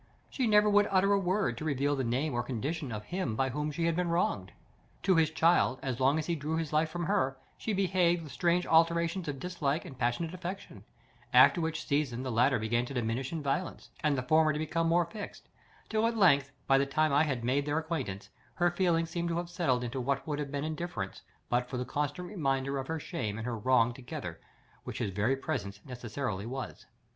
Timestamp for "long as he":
5.99-6.33